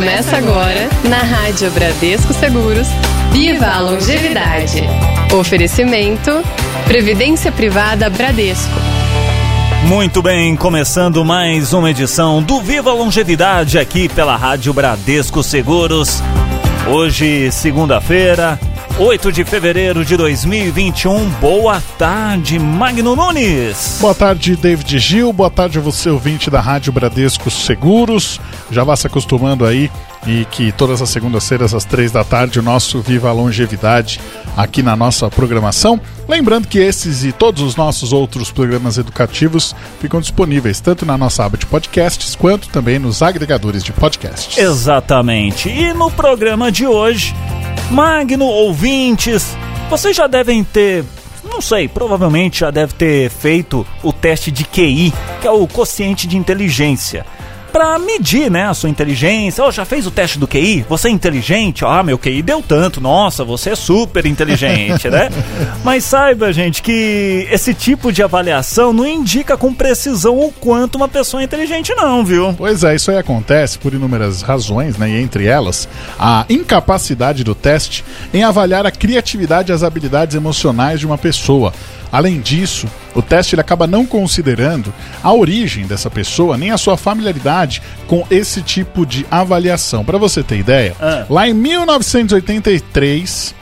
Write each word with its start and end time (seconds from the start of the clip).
Começa 0.00 0.34
agora 0.38 0.88
na 1.10 1.18
Rádio 1.18 1.70
Bradesco 1.72 2.32
Seguros. 2.32 2.88
Viva 3.32 3.66
a 3.66 3.80
longevidade. 3.80 4.82
Oferecimento 5.38 6.30
Previdência 6.86 7.52
Privada 7.52 8.08
Bradesco. 8.08 8.72
Muito 9.86 10.22
bem, 10.22 10.56
começando 10.56 11.22
mais 11.22 11.74
uma 11.74 11.90
edição 11.90 12.42
do 12.42 12.62
Viva 12.62 12.94
Longevidade 12.94 13.78
aqui 13.78 14.08
pela 14.08 14.36
Rádio 14.36 14.72
Bradesco 14.72 15.42
Seguros. 15.42 16.22
Hoje, 16.88 17.52
segunda-feira, 17.52 18.58
8 19.00 19.32
de 19.32 19.46
fevereiro 19.46 20.04
de 20.04 20.14
2021. 20.14 21.26
Boa 21.40 21.82
tarde, 21.96 22.58
Magno 22.58 23.16
Nunes. 23.16 23.96
Boa 23.98 24.14
tarde, 24.14 24.54
David 24.54 24.98
Gil. 24.98 25.32
Boa 25.32 25.48
tarde 25.48 25.78
a 25.78 25.80
você, 25.80 26.10
ouvinte 26.10 26.50
da 26.50 26.60
Rádio 26.60 26.92
Bradesco 26.92 27.50
Seguros. 27.50 28.38
Já 28.70 28.84
vá 28.84 28.94
se 28.94 29.06
acostumando 29.06 29.64
aí 29.64 29.90
e 30.26 30.44
que 30.50 30.70
todas 30.70 31.00
as 31.00 31.08
segundas-feiras 31.08 31.72
às 31.72 31.86
três 31.86 32.12
da 32.12 32.22
tarde 32.22 32.58
o 32.58 32.62
nosso 32.62 33.00
Viva 33.00 33.30
a 33.30 33.32
Longevidade 33.32 34.20
aqui 34.54 34.82
na 34.82 34.94
nossa 34.94 35.30
programação. 35.30 35.98
Lembrando 36.28 36.68
que 36.68 36.78
esses 36.78 37.24
e 37.24 37.32
todos 37.32 37.62
os 37.62 37.76
nossos 37.76 38.12
outros 38.12 38.50
programas 38.50 38.98
educativos 38.98 39.74
ficam 39.98 40.20
disponíveis 40.20 40.78
tanto 40.78 41.06
na 41.06 41.16
nossa 41.16 41.42
aba 41.42 41.56
de 41.56 41.64
podcasts 41.64 42.36
quanto 42.36 42.68
também 42.68 42.98
nos 42.98 43.22
agregadores 43.22 43.82
de 43.82 43.92
podcasts. 43.92 44.58
Exatamente. 44.58 45.70
E 45.70 45.94
no 45.94 46.10
programa 46.10 46.70
de 46.70 46.86
hoje 46.86 47.34
Magno 47.90 48.46
ouvintes, 48.46 49.56
vocês 49.88 50.16
já 50.16 50.26
devem 50.26 50.62
ter, 50.62 51.04
não 51.44 51.60
sei, 51.60 51.88
provavelmente 51.88 52.60
já 52.60 52.70
deve 52.70 52.94
ter 52.94 53.28
feito 53.30 53.86
o 54.02 54.12
teste 54.12 54.50
de 54.50 54.64
QI, 54.64 55.12
que 55.40 55.46
é 55.46 55.50
o 55.50 55.66
quociente 55.66 56.26
de 56.26 56.36
inteligência 56.36 57.26
para 57.70 57.98
medir, 57.98 58.50
né, 58.50 58.68
a 58.68 58.74
sua 58.74 58.90
inteligência. 58.90 59.64
Oh, 59.64 59.70
já 59.70 59.84
fez 59.84 60.06
o 60.06 60.10
teste 60.10 60.38
do 60.38 60.46
QI? 60.46 60.84
Você 60.88 61.08
é 61.08 61.10
inteligente? 61.10 61.84
Ah, 61.84 62.02
meu 62.02 62.18
QI 62.18 62.42
deu 62.42 62.62
tanto. 62.62 63.00
Nossa, 63.00 63.44
você 63.44 63.70
é 63.70 63.74
super 63.74 64.26
inteligente, 64.26 65.08
né? 65.08 65.30
Mas 65.84 66.04
saiba, 66.04 66.52
gente, 66.52 66.82
que 66.82 67.48
esse 67.50 67.72
tipo 67.72 68.12
de 68.12 68.22
avaliação 68.22 68.92
não 68.92 69.06
indica 69.06 69.56
com 69.56 69.72
precisão 69.72 70.38
o 70.38 70.52
quanto 70.52 70.96
uma 70.96 71.08
pessoa 71.08 71.42
é 71.42 71.44
inteligente, 71.44 71.94
não, 71.94 72.24
viu? 72.24 72.54
Pois 72.54 72.84
é, 72.84 72.94
isso 72.94 73.10
aí 73.10 73.16
acontece 73.16 73.78
por 73.78 73.94
inúmeras 73.94 74.42
razões, 74.42 74.96
né? 74.96 75.08
E 75.10 75.22
entre 75.22 75.46
elas, 75.46 75.88
a 76.18 76.44
incapacidade 76.48 77.44
do 77.44 77.54
teste 77.54 78.04
em 78.34 78.42
avaliar 78.42 78.84
a 78.84 78.90
criatividade 78.90 79.70
e 79.70 79.74
as 79.74 79.82
habilidades 79.82 80.34
emocionais 80.34 81.00
de 81.00 81.06
uma 81.06 81.16
pessoa 81.16 81.72
Além 82.12 82.40
disso, 82.40 82.88
o 83.14 83.22
teste 83.22 83.54
ele 83.54 83.60
acaba 83.60 83.86
não 83.86 84.04
considerando 84.04 84.92
a 85.22 85.32
origem 85.32 85.86
dessa 85.86 86.10
pessoa 86.10 86.56
nem 86.56 86.70
a 86.70 86.78
sua 86.78 86.96
familiaridade 86.96 87.82
com 88.06 88.26
esse 88.30 88.62
tipo 88.62 89.06
de 89.06 89.26
avaliação. 89.30 90.04
Para 90.04 90.18
você 90.18 90.42
ter 90.42 90.58
ideia, 90.58 90.94
ah. 91.00 91.24
lá 91.28 91.48
em 91.48 91.54
1983, 91.54 93.54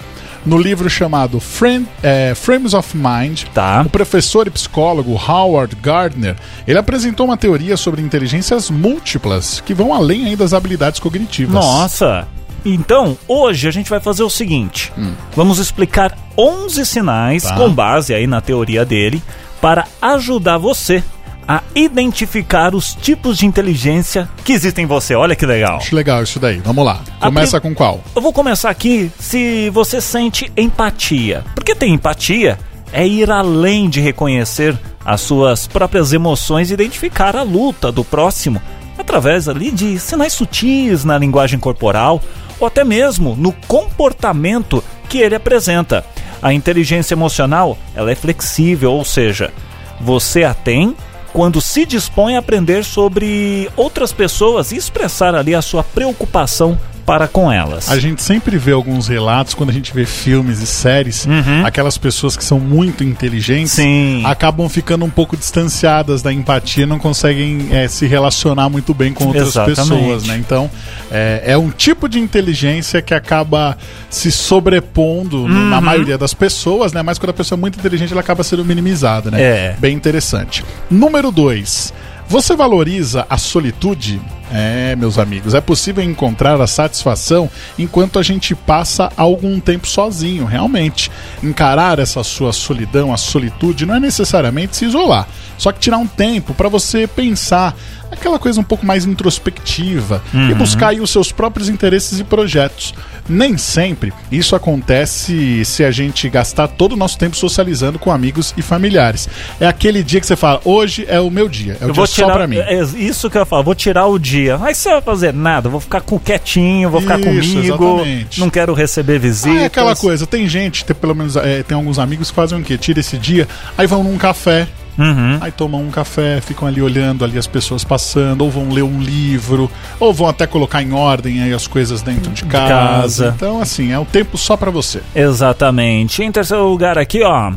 no 0.47 0.57
livro 0.57 0.89
chamado 0.89 1.41
Frame, 1.41 1.87
é, 2.03 2.33
Frames 2.35 2.75
of 2.75 2.97
Mind, 2.97 3.45
tá. 3.53 3.83
o 3.85 3.91
professor 3.91 4.47
e 4.47 4.51
psicólogo 4.51 5.13
Howard 5.13 5.77
Gardner 5.77 6.37
ele 6.67 6.79
apresentou 6.79 7.27
uma 7.27 7.37
teoria 7.37 7.77
sobre 7.77 8.01
inteligências 8.01 8.71
múltiplas 8.71 9.61
que 9.61 9.75
vão 9.75 9.93
além 9.93 10.37
das 10.37 10.53
habilidades 10.53 11.01
cognitivas. 11.01 11.55
Nossa! 11.55 12.27
Então, 12.75 13.17
hoje 13.27 13.69
a 13.69 13.71
gente 13.71 13.91
vai 13.91 14.01
fazer 14.01 14.23
o 14.23 14.31
seguinte: 14.31 14.93
hum. 14.97 15.15
vamos 15.35 15.59
explicar 15.59 16.17
11 16.37 16.85
sinais 16.85 17.43
tá. 17.43 17.57
com 17.57 17.71
base 17.71 18.15
aí 18.15 18.27
na 18.27 18.41
teoria 18.41 18.85
dele 18.85 19.23
para 19.61 19.87
ajudar 20.01 20.59
você 20.59 21.03
a 21.47 21.63
identificar 21.75 22.75
os 22.75 22.95
tipos 22.95 23.39
de 23.39 23.47
inteligência 23.47 24.29
que 24.45 24.53
existem 24.53 24.85
em 24.85 24.87
você. 24.87 25.15
Olha 25.15 25.35
que 25.35 25.47
legal. 25.47 25.79
Acho 25.79 25.97
legal 25.97 26.23
isso 26.23 26.39
daí. 26.39 26.59
Vamos 26.59 26.85
lá. 26.85 27.01
Começa 27.19 27.59
prim... 27.59 27.71
com 27.71 27.75
qual? 27.75 28.01
Eu 28.15 28.21
vou 28.21 28.35
começar 28.35 28.69
aqui 28.69 29.11
se 29.19 29.71
você 29.71 29.99
sente 29.99 30.53
empatia. 30.55 31.43
Porque 31.55 31.75
ter 31.75 31.87
empatia 31.87 32.59
é 32.93 33.07
ir 33.07 33.31
além 33.31 33.89
de 33.89 33.99
reconhecer 33.99 34.79
as 35.03 35.23
suas 35.23 35.67
próprias 35.67 36.13
emoções 36.13 36.71
e 36.71 36.75
identificar 36.75 37.35
a 37.35 37.43
luta 37.43 37.91
do 37.91 38.05
próximo 38.05 38.61
através 38.99 39.49
ali 39.49 39.71
de 39.71 39.99
sinais 39.99 40.35
sutis 40.35 41.03
na 41.03 41.17
linguagem 41.17 41.59
corporal 41.59 42.21
ou 42.61 42.67
até 42.67 42.85
mesmo 42.85 43.35
no 43.37 43.53
comportamento 43.53 44.83
que 45.09 45.19
ele 45.19 45.35
apresenta. 45.35 46.05
A 46.41 46.53
inteligência 46.53 47.15
emocional, 47.15 47.77
ela 47.95 48.11
é 48.11 48.15
flexível, 48.15 48.93
ou 48.93 49.05
seja, 49.05 49.53
você 50.01 50.45
a 50.45 50.55
tem 50.55 50.95
quando 51.33 51.61
se 51.61 51.85
dispõe 51.85 52.37
a 52.37 52.39
aprender 52.39 52.85
sobre 52.85 53.71
outras 53.77 54.13
pessoas 54.13 54.73
e 54.73 54.77
expressar 54.77 55.35
ali 55.35 55.55
a 55.55 55.63
sua 55.63 55.83
preocupação 55.83 56.79
para 57.09 57.27
com 57.27 57.51
elas. 57.51 57.91
A 57.91 57.99
gente 57.99 58.23
sempre 58.23 58.59
vê 58.59 58.73
alguns 58.73 59.09
relatos 59.09 59.55
quando 59.55 59.71
a 59.71 59.73
gente 59.73 59.95
vê 59.95 60.05
filmes 60.05 60.61
e 60.61 60.67
séries, 60.67 61.25
uhum. 61.25 61.65
aquelas 61.65 61.97
pessoas 61.97 62.37
que 62.37 62.45
são 62.45 62.61
muito 62.61 63.03
inteligentes 63.03 63.73
Sim. 63.73 64.23
acabam 64.27 64.69
ficando 64.69 65.07
um 65.07 65.11
pouco 65.11 65.35
distanciadas 65.35 66.21
da 66.21 66.31
empatia, 66.31 66.87
não 66.87 66.99
conseguem 66.99 67.69
é, 67.71 67.89
se 67.89 68.07
relacionar 68.07 68.69
muito 68.69 68.93
bem 68.93 69.15
com 69.15 69.25
outras 69.29 69.49
Exatamente. 69.49 69.89
pessoas, 69.89 70.25
né? 70.25 70.37
Então 70.37 70.71
é, 71.11 71.45
é, 71.47 71.57
um 71.57 71.71
tipo 71.71 72.11
de 72.11 72.21
inteligência 72.21 73.01
que 73.01 73.15
acaba 73.15 73.79
se 74.11 74.31
sobrepondo 74.31 75.45
uhum. 75.45 75.71
na 75.71 75.81
maioria 75.81 76.19
das 76.19 76.35
pessoas, 76.35 76.93
né? 76.93 77.03
Mas 77.03 77.19
quando 77.19 77.31
a 77.31 77.33
pessoa 77.33 77.57
é 77.57 77.61
muito 77.61 77.79
inteligente, 77.79 78.13
ela 78.13 78.21
acaba 78.21 78.43
sendo 78.43 78.63
minimizada, 78.67 79.31
né? 79.31 79.41
É. 79.41 79.77
Bem 79.79 79.97
interessante. 79.97 80.63
Número 80.91 81.33
2. 81.33 81.91
Você 82.29 82.55
valoriza 82.55 83.27
a 83.31 83.39
solitude? 83.39 84.21
É, 84.53 84.95
meus 84.97 85.19
amigos, 85.19 85.55
é 85.55 85.63
possível 85.63 86.05
encontrar 86.05 86.61
a 86.61 86.67
satisfação 86.67 87.51
enquanto 87.79 88.19
a 88.19 88.23
gente 88.23 88.55
passa 88.55 89.11
algum 89.17 89.59
tempo 89.59 89.87
sozinho, 89.87 90.45
realmente. 90.45 91.11
Encarar 91.43 91.99
essa 91.99 92.23
sua 92.23 92.53
solidão, 92.53 93.13
a 93.13 93.17
solitude, 93.17 93.87
não 93.87 93.95
é 93.95 94.01
necessariamente 94.01 94.77
se 94.77 94.85
isolar, 94.85 95.27
só 95.59 95.73
que 95.73 95.81
tirar 95.81 95.99
um 95.99 96.07
tempo 96.07 96.55
para 96.55 96.69
você 96.69 97.07
pensar 97.07 97.77
aquela 98.11 98.39
coisa 98.39 98.61
um 98.61 98.65
pouco 98.65 98.87
mais 98.87 99.05
introspectiva 99.05 100.23
uhum. 100.33 100.51
e 100.51 100.55
buscar 100.55 100.89
aí 100.89 101.01
os 101.01 101.11
seus 101.11 101.31
próprios 101.31 101.69
interesses 101.69 102.19
e 102.19 102.25
projetos. 102.25 102.95
Nem 103.29 103.59
sempre 103.59 104.11
isso 104.33 104.57
acontece 104.57 105.63
se 105.65 105.85
a 105.85 105.91
gente 105.91 106.29
gastar 106.31 106.67
todo 106.67 106.93
o 106.93 106.97
nosso 106.97 107.19
tempo 107.19 107.37
socializando 107.37 107.99
com 107.99 108.11
amigos 108.11 108.55
e 108.57 108.63
familiares. 108.63 109.29
É 109.61 109.67
aquele 109.67 110.03
dia 110.03 110.19
que 110.19 110.27
você 110.27 110.37
fala, 110.37 110.61
hoje 110.65 111.05
é 111.07 111.21
o 111.21 111.31
meu 111.31 111.47
dia, 111.47 111.77
é 111.79 111.85
o 111.85 111.89
eu 111.89 111.93
dia 111.93 112.07
tirar, 112.07 112.27
só 112.29 112.33
pra 112.33 112.47
mim. 112.47 112.57
É 112.57 112.83
isso 112.97 113.29
que 113.29 113.37
eu 113.37 113.45
falo, 113.45 113.65
vou 113.65 113.75
tirar 113.75 114.07
o 114.07 114.19
dia. 114.19 114.57
Mas 114.57 114.79
você 114.79 114.89
vai 114.89 115.03
fazer 115.03 115.35
nada, 115.35 115.69
vou 115.69 115.81
ficar 115.81 116.01
com, 116.01 116.19
quietinho, 116.19 116.89
vou 116.89 117.03
ficar 117.03 117.21
isso, 117.21 117.29
comigo, 117.29 117.85
exatamente. 118.01 118.41
não 118.41 118.49
quero 118.49 118.73
receber 118.73 119.19
visitas. 119.19 119.59
Ah, 119.59 119.63
é 119.63 119.67
aquela 119.67 119.95
coisa, 119.95 120.27
tem 120.27 120.49
gente, 120.49 120.87
tem, 120.87 120.97
pelo 120.97 121.15
menos 121.15 121.37
é, 121.37 121.63
tem 121.63 121.77
alguns 121.77 121.99
amigos 121.99 122.31
que 122.31 122.37
fazem 122.37 122.59
o 122.59 122.63
quê? 122.63 122.79
Tira 122.79 123.01
esse 123.01 123.19
dia, 123.19 123.47
aí 123.77 123.87
vão 123.87 124.03
num 124.03 124.17
café, 124.17 124.67
Uhum. 124.99 125.39
Aí 125.41 125.53
tomam 125.53 125.81
um 125.81 125.91
café, 125.91 126.41
ficam 126.41 126.67
ali 126.67 126.83
olhando 126.83 127.25
ali 127.25 127.39
as 127.39 127.47
pessoas 127.47 127.85
passando, 127.85 128.43
ou 128.43 128.51
vão 128.51 128.71
ler 128.71 128.83
um 128.83 129.01
livro, 129.01 129.71
ou 130.01 130.13
vão 130.13 130.29
até 130.29 130.47
colocar 130.47 130.83
em 130.83 130.93
ordem 130.93 131.41
aí 131.41 131.53
as 131.53 131.69
coisas 131.69 132.03
dentro 132.03 132.33
de 132.33 132.45
casa. 132.45 132.67
De 132.67 132.69
casa. 132.69 133.35
Então, 133.37 133.61
assim, 133.61 133.93
é 133.93 133.99
o 133.99 134.05
tempo 134.05 134.37
só 134.37 134.57
para 134.57 134.71
você. 134.71 135.01
Exatamente. 135.15 136.23
Em 136.23 136.33
terceiro 136.33 136.69
lugar 136.69 136.99
aqui, 136.99 137.23
ó. 137.23 137.53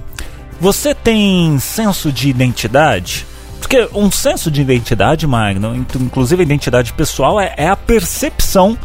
Você 0.60 0.94
tem 0.94 1.58
senso 1.58 2.12
de 2.12 2.30
identidade? 2.30 3.26
Porque 3.60 3.90
um 3.94 4.12
senso 4.12 4.52
de 4.52 4.62
identidade, 4.62 5.26
Magno, 5.26 5.76
inclusive 5.76 6.42
a 6.42 6.46
identidade 6.46 6.94
pessoal, 6.94 7.40
é, 7.40 7.54
é 7.58 7.68
a 7.68 7.76
percepção 7.76 8.78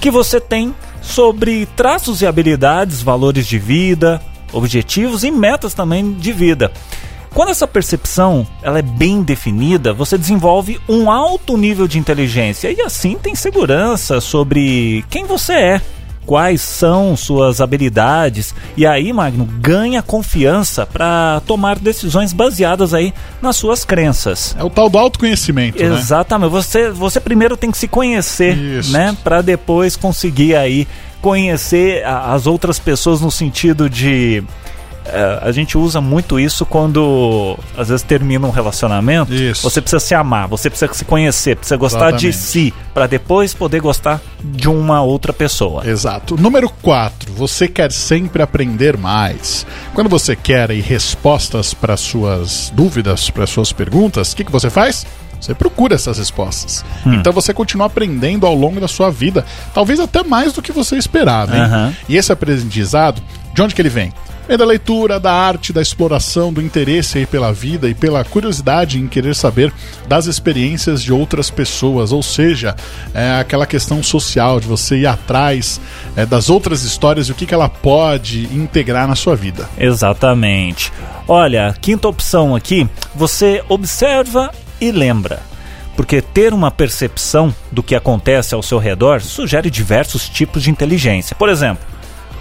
que 0.00 0.10
você 0.10 0.40
tem 0.40 0.74
sobre 1.02 1.66
traços 1.76 2.22
e 2.22 2.26
habilidades, 2.26 3.02
valores 3.02 3.46
de 3.46 3.58
vida, 3.58 4.22
objetivos 4.52 5.24
e 5.24 5.30
metas 5.30 5.74
também 5.74 6.12
de 6.12 6.32
vida. 6.32 6.72
Quando 7.38 7.50
essa 7.50 7.68
percepção 7.68 8.44
ela 8.60 8.80
é 8.80 8.82
bem 8.82 9.22
definida, 9.22 9.92
você 9.92 10.18
desenvolve 10.18 10.80
um 10.88 11.08
alto 11.08 11.56
nível 11.56 11.86
de 11.86 11.96
inteligência 11.96 12.68
e 12.68 12.80
assim 12.80 13.16
tem 13.16 13.36
segurança 13.36 14.20
sobre 14.20 15.04
quem 15.08 15.24
você 15.24 15.52
é, 15.52 15.80
quais 16.26 16.60
são 16.60 17.16
suas 17.16 17.60
habilidades 17.60 18.52
e 18.76 18.84
aí, 18.84 19.12
Magno, 19.12 19.44
ganha 19.44 20.02
confiança 20.02 20.84
para 20.84 21.40
tomar 21.46 21.78
decisões 21.78 22.32
baseadas 22.32 22.92
aí 22.92 23.14
nas 23.40 23.54
suas 23.54 23.84
crenças. 23.84 24.56
É 24.58 24.64
o 24.64 24.68
tal 24.68 24.90
do 24.90 24.98
autoconhecimento, 24.98 25.80
né? 25.80 25.96
Exatamente. 25.96 26.50
Né? 26.50 26.56
Você, 26.56 26.90
você 26.90 27.20
primeiro 27.20 27.56
tem 27.56 27.70
que 27.70 27.78
se 27.78 27.86
conhecer, 27.86 28.58
Isso. 28.58 28.90
né, 28.90 29.16
para 29.22 29.42
depois 29.42 29.94
conseguir 29.94 30.56
aí 30.56 30.88
conhecer 31.22 32.04
as 32.04 32.48
outras 32.48 32.80
pessoas 32.80 33.20
no 33.20 33.30
sentido 33.30 33.88
de 33.88 34.42
é, 35.12 35.38
a 35.42 35.52
gente 35.52 35.76
usa 35.76 36.00
muito 36.00 36.38
isso 36.38 36.64
quando 36.66 37.58
às 37.76 37.88
vezes 37.88 38.02
termina 38.02 38.46
um 38.46 38.50
relacionamento. 38.50 39.32
Isso. 39.32 39.62
Você 39.62 39.80
precisa 39.80 40.00
se 40.00 40.14
amar, 40.14 40.48
você 40.48 40.68
precisa 40.70 40.92
se 40.92 41.04
conhecer, 41.04 41.56
precisa 41.56 41.76
gostar 41.76 42.08
Exatamente. 42.08 42.26
de 42.26 42.32
si, 42.32 42.74
para 42.92 43.06
depois 43.06 43.54
poder 43.54 43.80
gostar 43.80 44.20
de 44.40 44.68
uma 44.68 45.02
outra 45.02 45.32
pessoa. 45.32 45.86
Exato. 45.86 46.36
Número 46.36 46.68
4. 46.82 47.32
Você 47.34 47.68
quer 47.68 47.92
sempre 47.92 48.42
aprender 48.42 48.96
mais. 48.96 49.66
Quando 49.94 50.08
você 50.08 50.36
quer 50.36 50.70
respostas 50.70 51.74
para 51.74 51.96
suas 51.96 52.72
dúvidas, 52.74 53.30
para 53.30 53.46
suas 53.46 53.72
perguntas, 53.72 54.32
o 54.32 54.36
que, 54.36 54.44
que 54.44 54.52
você 54.52 54.70
faz? 54.70 55.06
Você 55.40 55.54
procura 55.54 55.94
essas 55.94 56.18
respostas. 56.18 56.84
Hum. 57.06 57.14
Então 57.14 57.32
você 57.32 57.54
continua 57.54 57.86
aprendendo 57.86 58.46
ao 58.46 58.54
longo 58.54 58.80
da 58.80 58.88
sua 58.88 59.10
vida, 59.10 59.44
talvez 59.72 60.00
até 60.00 60.22
mais 60.22 60.52
do 60.52 60.62
que 60.62 60.72
você 60.72 60.96
esperava. 60.96 61.54
Uhum. 61.54 61.94
E 62.08 62.16
esse 62.16 62.32
aprendizado, 62.32 63.22
de 63.54 63.62
onde 63.62 63.74
que 63.74 63.80
ele 63.80 63.88
vem? 63.88 64.12
É 64.48 64.56
da 64.56 64.64
leitura, 64.64 65.20
da 65.20 65.30
arte, 65.30 65.74
da 65.74 65.82
exploração, 65.82 66.50
do 66.50 66.62
interesse 66.62 67.18
aí 67.18 67.26
pela 67.26 67.52
vida 67.52 67.86
e 67.86 67.94
pela 67.94 68.24
curiosidade 68.24 68.98
em 68.98 69.06
querer 69.06 69.34
saber 69.34 69.70
das 70.06 70.24
experiências 70.24 71.02
de 71.02 71.12
outras 71.12 71.50
pessoas, 71.50 72.12
ou 72.12 72.22
seja, 72.22 72.74
é 73.12 73.40
aquela 73.40 73.66
questão 73.66 74.02
social 74.02 74.58
de 74.58 74.66
você 74.66 75.00
ir 75.00 75.06
atrás 75.06 75.78
é, 76.16 76.24
das 76.24 76.48
outras 76.48 76.82
histórias 76.82 77.28
e 77.28 77.32
o 77.32 77.34
que, 77.34 77.44
que 77.44 77.52
ela 77.52 77.68
pode 77.68 78.44
integrar 78.46 79.06
na 79.06 79.14
sua 79.14 79.36
vida. 79.36 79.68
Exatamente. 79.76 80.90
Olha, 81.28 81.76
quinta 81.78 82.08
opção 82.08 82.56
aqui, 82.56 82.88
você 83.14 83.62
observa 83.68 84.50
e 84.80 84.90
lembra 84.90 85.40
porque 85.94 86.22
ter 86.22 86.54
uma 86.54 86.70
percepção 86.70 87.52
do 87.72 87.82
que 87.82 87.94
acontece 87.94 88.54
ao 88.54 88.62
seu 88.62 88.78
redor 88.78 89.20
sugere 89.20 89.68
diversos 89.68 90.28
tipos 90.28 90.62
de 90.62 90.70
inteligência. 90.70 91.34
Por 91.34 91.48
exemplo, 91.48 91.84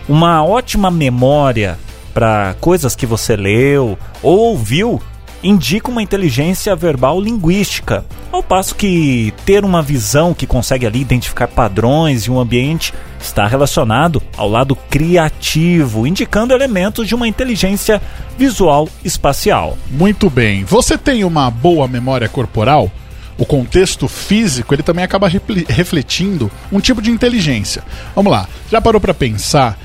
uma 0.08 0.46
ótima 0.46 0.92
memória 0.92 1.78
para 2.18 2.56
coisas 2.60 2.96
que 2.96 3.06
você 3.06 3.36
leu 3.36 3.96
ou 4.24 4.40
ouviu 4.40 5.00
indica 5.44 5.92
uma 5.92 6.02
inteligência 6.02 6.76
verbal 6.76 7.22
linguística, 7.22 8.04
ao 8.32 8.42
passo 8.42 8.74
que 8.74 9.32
ter 9.46 9.64
uma 9.64 9.84
visão 9.84 10.34
que 10.34 10.48
consegue 10.48 10.88
ali 10.88 11.00
identificar 11.00 11.48
padrões 11.48 12.24
e 12.24 12.32
um 12.32 12.40
ambiente 12.40 12.92
está 13.22 13.46
relacionado 13.46 14.20
ao 14.36 14.50
lado 14.50 14.76
criativo, 14.90 16.08
indicando 16.08 16.56
elementos 16.56 17.08
de 17.08 17.14
uma 17.14 17.28
inteligência 17.28 18.02
visual 18.36 18.90
espacial. 19.06 19.78
Muito 19.92 20.28
bem. 20.28 20.64
Você 20.64 20.98
tem 20.98 21.24
uma 21.24 21.52
boa 21.52 21.88
memória 21.88 22.28
corporal? 22.28 22.92
o 23.40 23.46
contexto 23.46 24.08
físico 24.08 24.74
ele 24.74 24.82
também 24.82 25.06
acaba 25.06 25.28
refletindo 25.28 26.50
um 26.72 26.80
tipo 26.80 27.04
de 27.04 27.12
inteligência. 27.12 27.84
Vamos 28.16 28.32
lá, 28.32 28.50
já 28.72 28.82
parou 28.82 29.00
para 29.00 29.14
pensar 29.14 29.78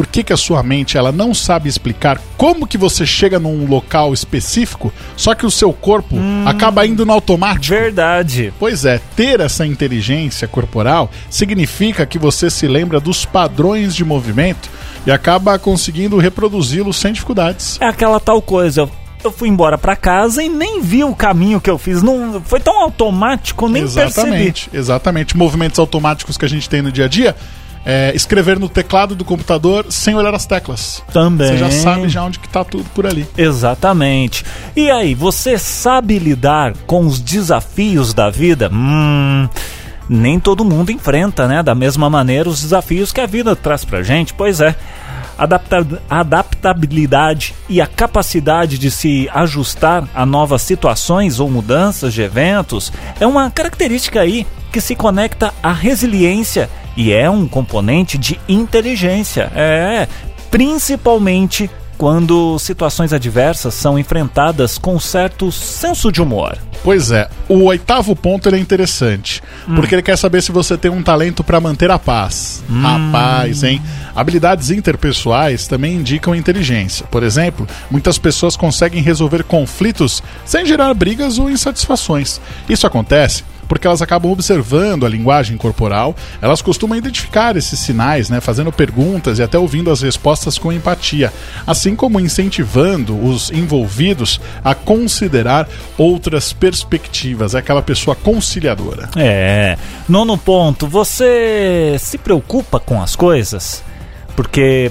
por 0.00 0.06
que, 0.06 0.24
que 0.24 0.32
a 0.32 0.36
sua 0.38 0.62
mente 0.62 0.96
ela 0.96 1.12
não 1.12 1.34
sabe 1.34 1.68
explicar 1.68 2.18
como 2.38 2.66
que 2.66 2.78
você 2.78 3.04
chega 3.04 3.38
num 3.38 3.66
local 3.66 4.14
específico, 4.14 4.90
só 5.14 5.34
que 5.34 5.44
o 5.44 5.50
seu 5.50 5.74
corpo 5.74 6.16
hum, 6.16 6.44
acaba 6.46 6.86
indo 6.86 7.04
no 7.04 7.12
automático. 7.12 7.74
Verdade. 7.74 8.50
Pois 8.58 8.86
é, 8.86 8.98
ter 9.14 9.40
essa 9.40 9.66
inteligência 9.66 10.48
corporal 10.48 11.10
significa 11.28 12.06
que 12.06 12.18
você 12.18 12.48
se 12.48 12.66
lembra 12.66 12.98
dos 12.98 13.26
padrões 13.26 13.94
de 13.94 14.02
movimento 14.02 14.70
e 15.06 15.10
acaba 15.10 15.58
conseguindo 15.58 16.16
reproduzi-los 16.16 16.96
sem 16.96 17.12
dificuldades. 17.12 17.76
É 17.78 17.86
aquela 17.86 18.18
tal 18.18 18.40
coisa, 18.40 18.88
eu 19.22 19.30
fui 19.30 19.50
embora 19.50 19.76
para 19.76 19.94
casa 19.96 20.42
e 20.42 20.48
nem 20.48 20.80
vi 20.80 21.04
o 21.04 21.14
caminho 21.14 21.60
que 21.60 21.68
eu 21.68 21.76
fiz. 21.76 22.02
Não 22.02 22.40
foi 22.42 22.58
tão 22.58 22.80
automático, 22.80 23.68
nem 23.68 23.82
exatamente, 23.82 24.62
percebi. 24.62 24.78
Exatamente, 24.78 25.36
movimentos 25.36 25.78
automáticos 25.78 26.38
que 26.38 26.46
a 26.46 26.48
gente 26.48 26.70
tem 26.70 26.80
no 26.80 26.90
dia 26.90 27.04
a 27.04 27.08
dia 27.08 27.36
é, 27.84 28.12
escrever 28.14 28.58
no 28.58 28.68
teclado 28.68 29.14
do 29.14 29.24
computador 29.24 29.86
sem 29.88 30.14
olhar 30.14 30.34
as 30.34 30.46
teclas. 30.46 31.02
Também. 31.12 31.48
Você 31.48 31.58
já 31.58 31.70
sabe 31.70 32.08
já 32.08 32.24
onde 32.24 32.38
que 32.38 32.48
tá 32.48 32.64
tudo 32.64 32.84
por 32.94 33.06
ali. 33.06 33.26
Exatamente. 33.36 34.44
E 34.76 34.90
aí, 34.90 35.14
você 35.14 35.58
sabe 35.58 36.18
lidar 36.18 36.74
com 36.86 37.06
os 37.06 37.20
desafios 37.20 38.12
da 38.12 38.30
vida? 38.30 38.70
Hum, 38.72 39.48
nem 40.08 40.38
todo 40.38 40.64
mundo 40.64 40.90
enfrenta, 40.90 41.46
né, 41.46 41.62
da 41.62 41.74
mesma 41.74 42.10
maneira 42.10 42.48
os 42.48 42.60
desafios 42.62 43.12
que 43.12 43.20
a 43.20 43.26
vida 43.26 43.56
traz 43.56 43.84
pra 43.84 44.02
gente. 44.02 44.34
Pois 44.34 44.60
é. 44.60 44.74
Adapta 45.38 45.86
adaptabilidade 46.10 47.54
e 47.66 47.80
a 47.80 47.86
capacidade 47.86 48.76
de 48.76 48.90
se 48.90 49.26
ajustar 49.32 50.06
a 50.14 50.26
novas 50.26 50.60
situações 50.60 51.40
ou 51.40 51.48
mudanças 51.48 52.12
de 52.12 52.20
eventos 52.20 52.92
é 53.18 53.26
uma 53.26 53.50
característica 53.50 54.20
aí 54.20 54.46
que 54.70 54.82
se 54.82 54.94
conecta 54.94 55.54
à 55.62 55.72
resiliência 55.72 56.68
e 56.96 57.12
é 57.12 57.28
um 57.30 57.46
componente 57.46 58.18
de 58.18 58.40
inteligência. 58.48 59.50
É, 59.54 60.08
principalmente 60.50 61.70
quando 62.00 62.58
situações 62.58 63.12
adversas 63.12 63.74
são 63.74 63.98
enfrentadas 63.98 64.78
com 64.78 64.98
certo 64.98 65.52
senso 65.52 66.10
de 66.10 66.22
humor. 66.22 66.56
Pois 66.82 67.10
é, 67.10 67.28
o 67.46 67.64
oitavo 67.64 68.16
ponto 68.16 68.48
é 68.48 68.58
interessante, 68.58 69.42
hum. 69.68 69.74
porque 69.74 69.94
ele 69.94 70.02
quer 70.02 70.16
saber 70.16 70.42
se 70.42 70.50
você 70.50 70.78
tem 70.78 70.90
um 70.90 71.02
talento 71.02 71.44
para 71.44 71.60
manter 71.60 71.90
a 71.90 71.98
paz. 71.98 72.64
Hum. 72.70 72.86
A 72.86 73.12
paz, 73.12 73.62
hein? 73.62 73.82
Habilidades 74.16 74.70
interpessoais 74.70 75.66
também 75.66 75.96
indicam 75.96 76.34
inteligência. 76.34 77.04
Por 77.10 77.22
exemplo, 77.22 77.68
muitas 77.90 78.16
pessoas 78.16 78.56
conseguem 78.56 79.02
resolver 79.02 79.44
conflitos 79.44 80.22
sem 80.46 80.64
gerar 80.64 80.94
brigas 80.94 81.38
ou 81.38 81.50
insatisfações. 81.50 82.40
Isso 82.66 82.86
acontece 82.86 83.44
porque 83.70 83.86
elas 83.86 84.02
acabam 84.02 84.32
observando 84.32 85.06
a 85.06 85.08
linguagem 85.08 85.56
corporal, 85.56 86.16
elas 86.42 86.60
costumam 86.60 86.98
identificar 86.98 87.56
esses 87.56 87.78
sinais, 87.78 88.28
né, 88.28 88.40
fazendo 88.40 88.72
perguntas 88.72 89.38
e 89.38 89.44
até 89.44 89.56
ouvindo 89.56 89.92
as 89.92 90.02
respostas 90.02 90.58
com 90.58 90.72
empatia, 90.72 91.32
assim 91.64 91.94
como 91.94 92.18
incentivando 92.18 93.16
os 93.16 93.48
envolvidos 93.52 94.40
a 94.64 94.74
considerar 94.74 95.68
outras 95.96 96.52
perspectivas, 96.52 97.54
é 97.54 97.58
aquela 97.58 97.80
pessoa 97.80 98.16
conciliadora. 98.16 99.08
É. 99.14 99.78
Nono 100.08 100.36
ponto, 100.36 100.88
você 100.88 101.94
se 102.00 102.18
preocupa 102.18 102.80
com 102.80 103.00
as 103.00 103.14
coisas? 103.14 103.84
Porque 104.34 104.90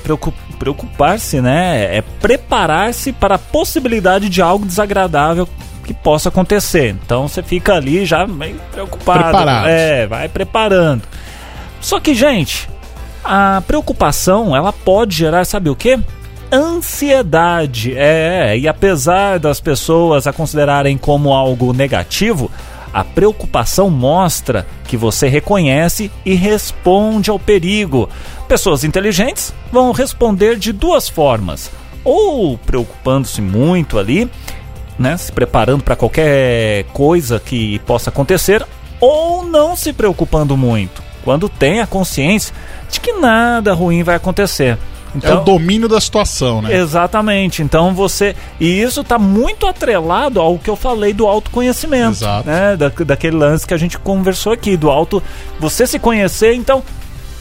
preocupar-se, 0.57 1.41
né, 1.41 1.97
é 1.97 2.01
preparar-se 2.21 3.11
para 3.11 3.35
a 3.35 3.39
possibilidade 3.39 4.29
de 4.29 4.41
algo 4.41 4.65
desagradável 4.65 5.49
que 5.89 5.93
possa 5.95 6.29
acontecer. 6.29 6.95
Então 7.03 7.27
você 7.27 7.41
fica 7.41 7.73
ali 7.73 8.05
já 8.05 8.27
meio 8.27 8.61
preocupado. 8.71 9.23
Preparado. 9.23 9.67
É, 9.67 10.05
vai 10.05 10.29
preparando. 10.29 11.01
Só 11.81 11.99
que, 11.99 12.13
gente, 12.13 12.69
a 13.23 13.63
preocupação, 13.65 14.55
ela 14.55 14.71
pode 14.71 15.15
gerar, 15.15 15.45
sabe 15.45 15.67
o 15.67 15.75
quê? 15.75 15.99
Ansiedade. 16.51 17.95
É, 17.97 18.55
e 18.55 18.67
apesar 18.67 19.39
das 19.39 19.59
pessoas 19.59 20.27
a 20.27 20.33
considerarem 20.33 20.95
como 20.95 21.33
algo 21.33 21.73
negativo, 21.73 22.51
a 22.93 23.03
preocupação 23.03 23.89
mostra 23.89 24.67
que 24.83 24.95
você 24.95 25.27
reconhece 25.27 26.11
e 26.23 26.35
responde 26.35 27.31
ao 27.31 27.39
perigo. 27.39 28.07
Pessoas 28.47 28.83
inteligentes 28.83 29.55
vão 29.71 29.91
responder 29.91 30.55
de 30.55 30.71
duas 30.71 31.09
formas: 31.09 31.71
ou 32.03 32.59
preocupando-se 32.59 33.41
muito 33.41 33.97
ali 33.97 34.29
né, 34.99 35.15
se 35.17 35.31
preparando 35.31 35.83
para 35.83 35.95
qualquer 35.95 36.83
coisa 36.93 37.39
que 37.39 37.79
possa 37.79 38.09
acontecer, 38.09 38.63
ou 38.99 39.45
não 39.45 39.75
se 39.75 39.93
preocupando 39.93 40.57
muito, 40.57 41.01
quando 41.23 41.47
tem 41.47 41.79
a 41.79 41.87
consciência 41.87 42.53
de 42.91 42.99
que 42.99 43.13
nada 43.13 43.73
ruim 43.73 44.03
vai 44.03 44.15
acontecer. 44.15 44.77
Então, 45.15 45.37
é 45.37 45.41
o 45.41 45.43
domínio 45.43 45.87
da 45.87 45.99
situação, 45.99 46.61
né? 46.61 46.75
Exatamente. 46.75 47.63
Então 47.63 47.95
você. 47.95 48.35
E 48.59 48.79
isso 48.79 49.01
está 49.01 49.17
muito 49.17 49.65
atrelado 49.65 50.39
ao 50.39 50.59
que 50.59 50.69
eu 50.69 50.75
falei 50.75 51.13
do 51.13 51.25
autoconhecimento. 51.25 52.11
Exato. 52.11 52.47
Né? 52.47 52.77
Da, 52.77 52.89
daquele 52.89 53.35
lance 53.35 53.65
que 53.65 53.73
a 53.73 53.77
gente 53.77 53.97
conversou 53.97 54.53
aqui, 54.53 54.77
do 54.77 54.89
auto. 54.89 55.21
Você 55.59 55.87
se 55.87 55.97
conhecer, 55.97 56.53
então 56.53 56.83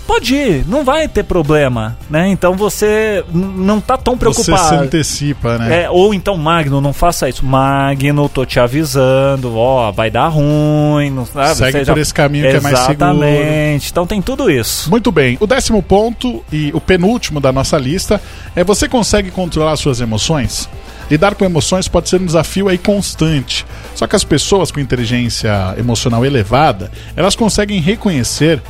pode 0.09 0.35
ir, 0.35 0.65
não 0.67 0.83
vai 0.83 1.07
ter 1.07 1.23
problema, 1.23 1.95
né? 2.09 2.29
Então 2.29 2.55
você 2.55 3.23
não 3.31 3.79
tá 3.79 3.99
tão 3.99 4.17
preocupado. 4.17 4.59
Você 4.59 4.69
se 4.69 4.75
antecipa, 4.75 5.59
né? 5.59 5.83
É, 5.83 5.91
ou 5.91 6.15
então, 6.15 6.35
Magno, 6.39 6.81
não 6.81 6.95
faça 6.95 7.29
isso. 7.29 7.45
Magno, 7.45 8.27
tô 8.27 8.47
te 8.47 8.59
avisando, 8.59 9.55
ó, 9.55 9.93
vai 9.93 10.11
dar 10.11 10.29
ruim. 10.29 11.11
Não, 11.11 11.27
sabe? 11.27 11.57
Segue 11.57 11.85
por 11.85 11.99
esse 11.99 12.15
caminho 12.15 12.47
Exatamente. 12.47 12.63
que 12.63 12.67
é 12.67 12.73
mais 12.73 12.87
seguro. 12.87 13.25
Exatamente, 13.29 13.91
então 13.91 14.07
tem 14.07 14.23
tudo 14.23 14.51
isso. 14.51 14.89
Muito 14.89 15.13
bem, 15.13 15.37
o 15.41 15.47
décimo 15.47 15.83
ponto 15.83 16.43
e 16.51 16.71
o 16.73 16.81
penúltimo 16.81 17.39
da 17.39 17.53
nossa 17.53 17.77
lista 17.77 18.19
é 18.57 18.65
você 18.65 18.89
consegue 18.89 19.31
controlar 19.31 19.77
suas 19.77 20.01
emoções? 20.01 20.71
Lidar 21.11 21.35
com 21.35 21.45
emoções 21.45 21.89
pode 21.89 22.09
ser 22.09 22.21
um 22.21 22.27
desafio 22.27 22.69
aí 22.69 22.77
constante. 22.77 23.65
Só 23.95 24.07
que 24.07 24.15
as 24.15 24.25
pessoas 24.25 24.71
com 24.71 24.79
inteligência 24.79 25.75
emocional 25.79 26.25
elevada, 26.25 26.91
elas 27.17 27.35
conseguem 27.35 27.81
reconhecer 27.81 28.63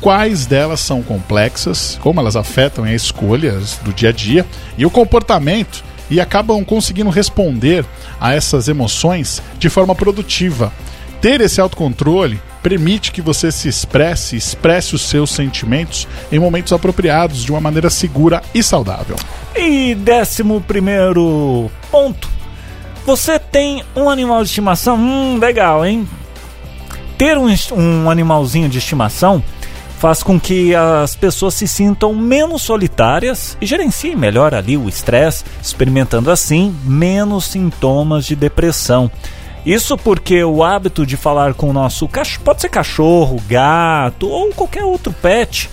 quais 0.00 0.46
delas 0.46 0.80
são 0.80 1.02
complexas, 1.02 1.98
como 2.02 2.20
elas 2.20 2.36
afetam 2.36 2.84
as 2.84 2.92
escolhas 2.92 3.78
do 3.84 3.92
dia 3.92 4.08
a 4.08 4.12
dia 4.12 4.46
e 4.76 4.86
o 4.86 4.90
comportamento 4.90 5.84
e 6.10 6.20
acabam 6.20 6.64
conseguindo 6.64 7.10
responder 7.10 7.84
a 8.18 8.34
essas 8.34 8.66
emoções 8.66 9.42
de 9.58 9.68
forma 9.68 9.94
produtiva. 9.94 10.72
Ter 11.20 11.40
esse 11.40 11.60
autocontrole 11.60 12.40
permite 12.62 13.12
que 13.12 13.22
você 13.22 13.52
se 13.52 13.68
expresse, 13.68 14.36
expresse 14.36 14.94
os 14.94 15.02
seus 15.02 15.30
sentimentos 15.30 16.08
em 16.32 16.38
momentos 16.38 16.72
apropriados, 16.72 17.44
de 17.44 17.52
uma 17.52 17.60
maneira 17.60 17.90
segura 17.90 18.42
e 18.54 18.62
saudável. 18.62 19.16
E 19.54 19.94
décimo 19.94 20.60
primeiro 20.60 21.70
ponto. 21.90 22.28
Você 23.06 23.38
tem 23.38 23.82
um 23.94 24.08
animal 24.10 24.42
de 24.42 24.48
estimação? 24.48 24.96
Hum, 24.96 25.38
legal, 25.38 25.84
hein? 25.84 26.08
Ter 27.16 27.36
um, 27.36 27.54
um 27.76 28.10
animalzinho 28.10 28.68
de 28.68 28.78
estimação 28.78 29.42
faz 30.00 30.22
com 30.22 30.40
que 30.40 30.74
as 30.74 31.14
pessoas 31.14 31.52
se 31.52 31.68
sintam 31.68 32.14
menos 32.14 32.62
solitárias 32.62 33.54
e 33.60 33.66
gerenciem 33.66 34.16
melhor 34.16 34.54
ali 34.54 34.74
o 34.74 34.88
estresse, 34.88 35.44
experimentando 35.62 36.30
assim 36.30 36.74
menos 36.84 37.44
sintomas 37.44 38.24
de 38.24 38.34
depressão. 38.34 39.10
Isso 39.64 39.98
porque 39.98 40.42
o 40.42 40.64
hábito 40.64 41.04
de 41.04 41.18
falar 41.18 41.52
com 41.52 41.68
o 41.68 41.72
nosso 41.74 42.08
cachorro, 42.08 42.44
pode 42.46 42.62
ser 42.62 42.70
cachorro, 42.70 43.42
gato 43.46 44.26
ou 44.26 44.48
qualquer 44.54 44.84
outro 44.84 45.12
pet, 45.12 45.68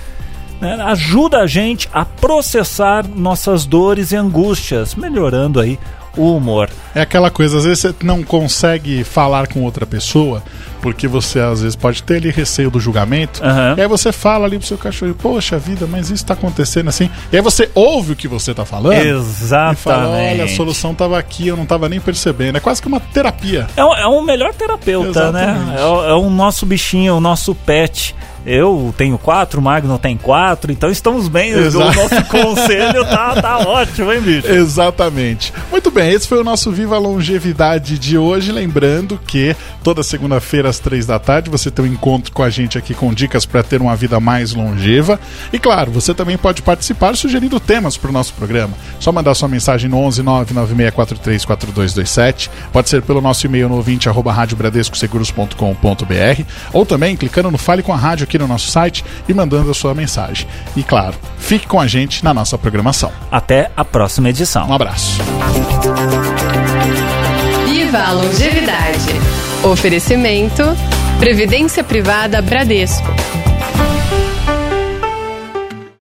né, 0.59 0.73
ajuda 0.81 1.37
a 1.37 1.47
gente 1.47 1.87
a 1.93 2.03
processar 2.03 3.07
nossas 3.07 3.65
dores 3.65 4.11
e 4.11 4.17
angústias, 4.17 4.93
melhorando 4.93 5.61
aí 5.61 5.79
o 6.17 6.35
humor. 6.35 6.69
É 6.95 7.01
aquela 7.01 7.29
coisa, 7.29 7.57
às 7.57 7.63
vezes 7.65 7.79
você 7.79 7.95
não 8.03 8.23
consegue 8.23 9.03
falar 9.03 9.47
com 9.47 9.61
outra 9.63 9.85
pessoa, 9.85 10.41
porque 10.81 11.07
você 11.07 11.39
às 11.39 11.61
vezes 11.61 11.75
pode 11.75 12.01
ter 12.03 12.17
ali 12.17 12.29
receio 12.29 12.69
do 12.71 12.79
julgamento. 12.79 13.41
Uhum. 13.43 13.75
E 13.77 13.81
aí 13.81 13.87
você 13.87 14.11
fala 14.11 14.45
ali 14.45 14.57
pro 14.57 14.67
seu 14.67 14.77
cachorro, 14.77 15.13
poxa 15.15 15.57
vida, 15.59 15.85
mas 15.87 16.09
isso 16.09 16.25
tá 16.25 16.33
acontecendo 16.33 16.87
assim. 16.89 17.09
E 17.31 17.35
aí 17.35 17.41
você 17.41 17.69
ouve 17.75 18.13
o 18.13 18.15
que 18.15 18.27
você 18.27 18.53
tá 18.53 18.65
falando. 18.65 18.93
Exatamente. 18.93 19.79
E 19.79 19.83
fala, 19.83 20.07
olha, 20.09 20.43
a 20.45 20.47
solução 20.47 20.93
tava 20.93 21.17
aqui, 21.19 21.47
eu 21.47 21.57
não 21.57 21.65
tava 21.65 21.87
nem 21.89 21.99
percebendo. 21.99 22.57
É 22.57 22.59
quase 22.59 22.81
que 22.81 22.87
uma 22.87 22.99
terapia. 22.99 23.67
É, 23.75 23.83
o, 23.83 23.93
é 23.93 24.07
o 24.07 24.21
melhor 24.21 24.53
terapeuta, 24.53 25.31
né? 25.31 25.43
Exatamente. 25.43 25.81
É, 25.81 25.85
o- 25.85 26.05
é 26.09 26.13
o 26.15 26.29
nosso 26.29 26.65
bichinho, 26.65 27.15
o 27.15 27.19
nosso 27.21 27.53
pet. 27.53 28.15
Eu 28.45 28.93
tenho 28.97 29.17
quatro, 29.17 29.59
o 29.59 29.63
Magno 29.63 29.99
tem 29.99 30.15
quatro, 30.15 30.71
então 30.71 30.89
estamos 30.89 31.27
bem. 31.27 31.53
O 31.55 31.59
Exato. 31.59 31.85
nosso 31.85 32.23
conselho 32.29 33.03
tá, 33.05 33.41
tá 33.41 33.57
ótimo, 33.59 34.13
hein, 34.13 34.21
bicho? 34.21 34.47
Exatamente. 34.47 35.53
Muito 35.71 35.89
bem, 35.91 36.11
esse 36.11 36.27
foi 36.27 36.39
o 36.39 36.43
nosso 36.43 36.71
Viva 36.71 36.95
a 36.95 36.99
Longevidade 36.99 37.99
de 37.99 38.17
hoje. 38.17 38.51
Lembrando 38.51 39.19
que 39.25 39.55
toda 39.83 40.03
segunda-feira 40.03 40.69
às 40.69 40.79
três 40.79 41.05
da 41.05 41.19
tarde 41.19 41.49
você 41.49 41.71
tem 41.71 41.85
um 41.85 41.87
encontro 41.87 42.31
com 42.31 42.43
a 42.43 42.49
gente 42.49 42.77
aqui 42.77 42.93
com 42.93 43.13
dicas 43.13 43.45
para 43.45 43.63
ter 43.63 43.81
uma 43.81 43.95
vida 43.95 44.19
mais 44.19 44.53
longeva. 44.53 45.17
E 45.51 45.59
claro, 45.59 45.91
você 45.91 46.13
também 46.13 46.37
pode 46.37 46.61
participar 46.61 47.15
sugerindo 47.17 47.59
temas 47.59 47.97
para 47.97 48.09
o 48.09 48.13
nosso 48.13 48.33
programa. 48.33 48.73
Só 48.99 49.11
mandar 49.11 49.33
sua 49.33 49.47
mensagem 49.47 49.89
no 49.89 49.97
11 49.97 50.21
996434227. 50.23 52.49
Pode 52.71 52.89
ser 52.89 53.01
pelo 53.01 53.21
nosso 53.21 53.45
e-mail 53.45 53.69
no 53.69 53.75
ouvinte 53.75 54.09
arroba 54.09 54.31
radiobradescoseguros.com.br 54.31 56.41
ou 56.73 56.85
também 56.85 57.15
clicando 57.15 57.51
no 57.51 57.57
Fale 57.57 57.83
com 57.83 57.93
a 57.93 57.97
Rádio 57.97 58.27
aqui 58.37 58.39
no 58.39 58.47
nosso 58.47 58.69
site 58.69 59.03
e 59.27 59.33
mandando 59.33 59.71
a 59.71 59.73
sua 59.73 59.93
mensagem. 59.93 60.47
E 60.75 60.83
claro, 60.83 61.15
fique 61.37 61.67
com 61.67 61.79
a 61.79 61.87
gente 61.87 62.23
na 62.23 62.33
nossa 62.33 62.57
programação. 62.57 63.11
Até 63.31 63.71
a 63.75 63.83
próxima 63.83 64.29
edição. 64.29 64.69
Um 64.69 64.73
abraço. 64.73 65.17
Viva 67.65 67.99
a 67.99 68.11
longevidade. 68.11 69.07
Oferecimento 69.63 70.63
Previdência 71.19 71.83
Privada 71.83 72.41
Bradesco. 72.41 73.36